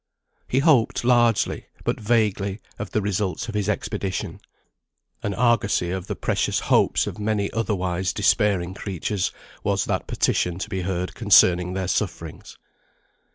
[0.47, 4.39] He hoped largely, but vaguely, of the results of his expedition.
[5.21, 9.31] An argosy of the precious hopes of many otherwise despairing creatures,
[9.63, 12.57] was that petition to be heard concerning their sufferings.